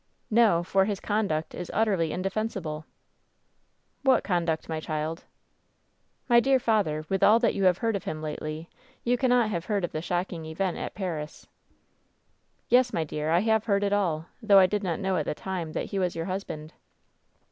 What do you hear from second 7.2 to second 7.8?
all that you have